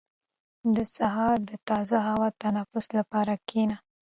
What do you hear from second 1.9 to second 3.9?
هوا تنفس لپاره کښېنه.